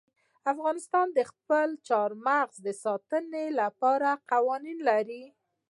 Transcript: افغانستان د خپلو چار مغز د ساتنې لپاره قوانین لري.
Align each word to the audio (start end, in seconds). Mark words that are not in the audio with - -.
افغانستان 0.53 1.07
د 1.17 1.19
خپلو 1.31 1.75
چار 1.87 2.09
مغز 2.27 2.55
د 2.67 2.67
ساتنې 2.83 3.45
لپاره 3.59 4.09
قوانین 4.31 4.77
لري. 4.89 5.23